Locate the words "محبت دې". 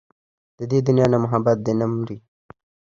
1.23-1.73